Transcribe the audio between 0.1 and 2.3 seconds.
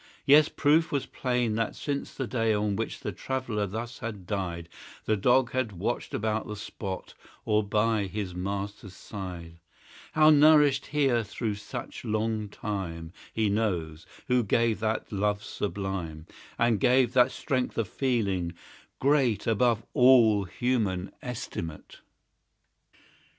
Yes, proof was plain that, since the